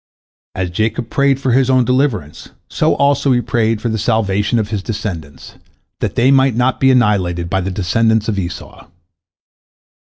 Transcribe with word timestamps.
As 0.55 0.71
Jacob 0.71 1.11
prayed 1.11 1.39
for 1.39 1.51
his 1.51 1.69
own 1.69 1.85
deliverance, 1.85 2.49
so 2.67 2.95
also 2.95 3.31
he 3.33 3.39
prayed 3.39 3.79
for 3.79 3.87
the 3.89 3.99
salvation 3.99 4.57
of 4.57 4.69
his 4.69 4.81
descendants, 4.81 5.57
that 5.99 6.15
they 6.15 6.31
might 6.31 6.55
not 6.55 6.79
be 6.79 6.89
annihilated 6.89 7.51
by 7.51 7.61
the 7.61 7.69
descendants 7.69 8.27
of 8.27 8.39
Esau. 8.39 8.87